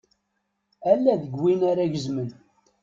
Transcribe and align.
Ala 0.91 1.13
deg 1.21 1.33
win 1.39 1.61
ara 1.71 1.91
gezmen. 1.93 2.29